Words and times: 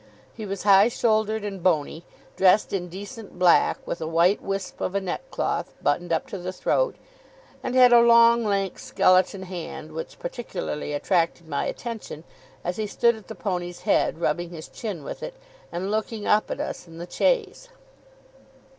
He 0.33 0.47
was 0.47 0.63
high 0.63 0.87
shouldered 0.87 1.45
and 1.45 1.61
bony; 1.61 2.03
dressed 2.35 2.73
in 2.73 2.89
decent 2.89 3.37
black, 3.37 3.77
with 3.85 4.01
a 4.01 4.07
white 4.07 4.41
wisp 4.41 4.81
of 4.81 4.95
a 4.95 4.99
neckcloth; 4.99 5.75
buttoned 5.79 6.11
up 6.11 6.25
to 6.29 6.39
the 6.39 6.51
throat; 6.51 6.95
and 7.61 7.75
had 7.75 7.93
a 7.93 7.99
long, 7.99 8.43
lank, 8.43 8.79
skeleton 8.79 9.43
hand, 9.43 9.91
which 9.91 10.17
particularly 10.17 10.93
attracted 10.93 11.47
my 11.47 11.65
attention, 11.65 12.23
as 12.63 12.77
he 12.77 12.87
stood 12.87 13.15
at 13.15 13.27
the 13.27 13.35
pony's 13.35 13.81
head, 13.81 14.17
rubbing 14.19 14.49
his 14.49 14.67
chin 14.69 15.03
with 15.03 15.21
it, 15.21 15.35
and 15.71 15.91
looking 15.91 16.25
up 16.25 16.49
at 16.49 16.59
us 16.59 16.87
in 16.87 16.97
the 16.97 17.07
chaise. 17.07 17.69